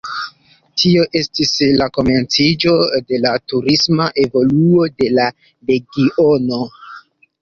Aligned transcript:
Tio 0.83 1.03
estis 1.19 1.51
la 1.81 1.87
komenciĝo 1.97 2.73
de 3.11 3.19
la 3.27 3.35
turisma 3.53 4.09
evoluo 4.25 4.89
de 5.03 5.11
la 5.19 5.29
regiono. 5.73 6.65